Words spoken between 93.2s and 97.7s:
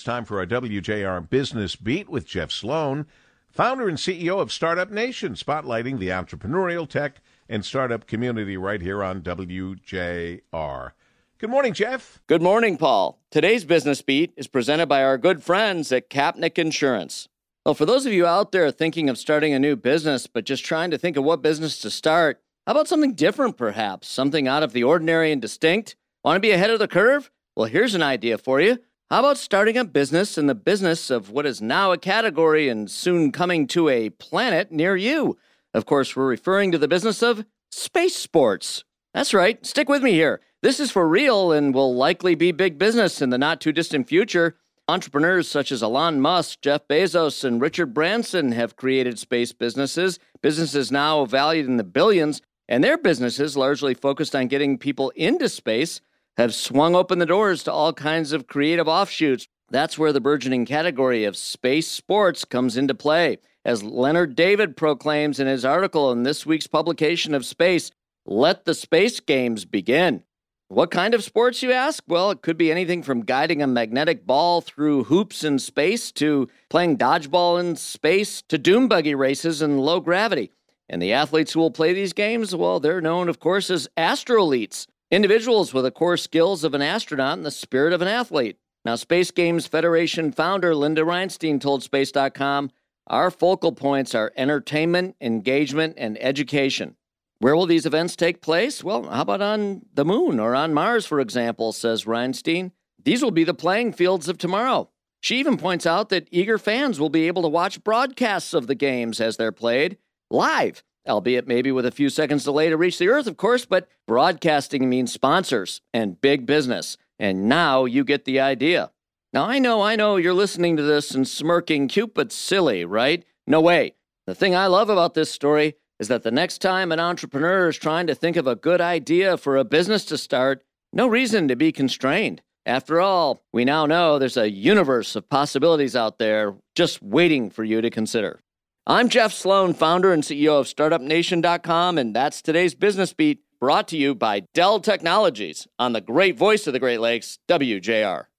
focal points are entertainment, engagement, and education. Where will